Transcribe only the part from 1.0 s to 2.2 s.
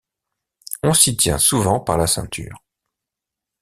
tient souvent par la